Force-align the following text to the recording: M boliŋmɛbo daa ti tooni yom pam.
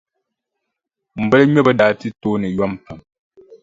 M 1.19 1.23
boliŋmɛbo 1.29 1.71
daa 1.79 1.93
ti 1.99 2.07
tooni 2.21 2.47
yom 2.57 2.73
pam. 2.83 2.99